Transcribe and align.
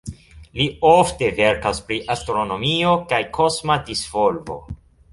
Li 0.59 0.63
ofte 0.91 1.29
verkas 1.41 1.83
pri 1.91 1.99
astronomio 2.15 2.97
kaj 3.13 3.23
kosma 3.39 3.81
disvolvo. 3.93 4.63